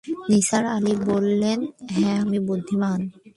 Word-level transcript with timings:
নিসার 0.29 0.65
আলি 0.65 0.93
বললেন, 1.05 1.59
হ্যাঁ, 1.91 2.17
আমি 2.21 2.39
বুদ্ধিমান। 2.39 2.99